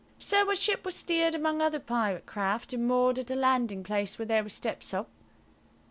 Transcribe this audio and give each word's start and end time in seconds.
So 0.17 0.47
our 0.49 0.55
ship 0.55 0.83
was 0.83 0.95
steered 0.95 1.35
among 1.35 1.61
other 1.61 1.77
pirate 1.79 2.25
craft, 2.25 2.73
and 2.73 2.87
moored 2.87 3.19
at 3.19 3.29
a 3.29 3.35
landing 3.35 3.83
place 3.83 4.17
where 4.17 4.25
there 4.25 4.41
were 4.41 4.49
steps 4.49 4.95
up. 4.95 5.11